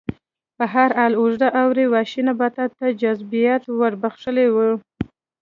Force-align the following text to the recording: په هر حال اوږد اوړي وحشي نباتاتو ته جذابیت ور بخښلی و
په 0.57 0.63
هر 0.73 0.89
حال 0.97 1.13
اوږد 1.17 1.41
اوړي 1.61 1.85
وحشي 1.89 2.21
نباتاتو 2.29 2.75
ته 2.79 2.87
جذابیت 3.01 3.63
ور 3.79 3.93
بخښلی 4.01 4.47
و 4.51 4.57